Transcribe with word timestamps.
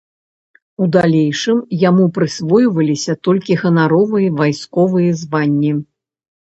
У 0.83 0.87
далейшым 0.95 1.57
яму 1.89 2.07
прысвойваліся 2.17 3.17
толькі 3.29 3.61
ганаровыя 3.65 4.29
вайсковыя 4.43 5.11
званні. 5.23 5.73